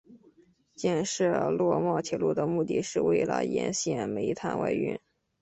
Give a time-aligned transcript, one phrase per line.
[0.73, 4.99] 建设洛茂铁路的目的是为了沿线煤炭外运。